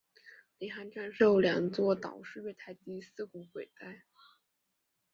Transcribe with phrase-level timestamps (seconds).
[0.57, 3.85] 领航站设有两座岛式月台及四股轨道。